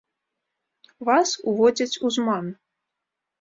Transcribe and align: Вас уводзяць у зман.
Вас 1.09 1.33
уводзяць 1.51 1.99
у 2.09 2.13
зман. 2.17 2.45